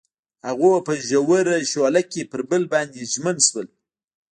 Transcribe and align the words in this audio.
هغوی 0.47 0.77
په 0.87 0.93
ژور 1.07 1.47
شعله 1.71 2.01
کې 2.11 2.21
پر 2.31 2.41
بل 2.49 2.63
باندې 2.73 3.09
ژمن 3.11 3.37
شول. 3.47 3.67